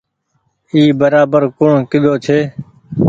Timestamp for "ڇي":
2.25-2.39